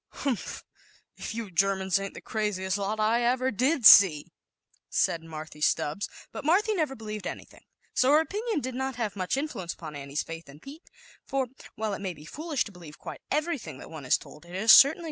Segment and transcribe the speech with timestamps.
[0.11, 0.63] f^" "Humph!
[1.15, 4.31] if you Germans ain't the craziest lot I ever did see,"
[4.89, 9.15] said Marthy Stubbs, but Marthy never believed any thing, so her opinion did not have
[9.15, 10.89] much influence upon Annie's faith in Pete,
[11.27, 11.45] for,
[11.75, 14.71] while it may be foolish to believe quiti everything that is told one, it is
[14.71, 14.99] certainly 11^?